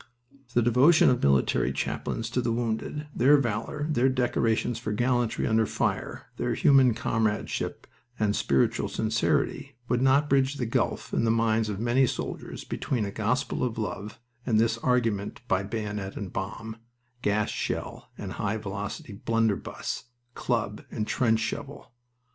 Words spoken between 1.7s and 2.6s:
chaplains to the